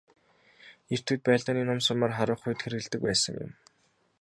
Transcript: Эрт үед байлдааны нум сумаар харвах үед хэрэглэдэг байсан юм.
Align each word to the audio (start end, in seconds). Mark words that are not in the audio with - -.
Эрт 0.95 1.05
үед 1.11 1.21
байлдааны 1.27 1.63
нум 1.65 1.79
сумаар 1.87 2.13
харвах 2.17 2.41
үед 2.47 2.59
хэрэглэдэг 2.63 3.01
байсан 3.07 3.35
юм. 3.45 3.51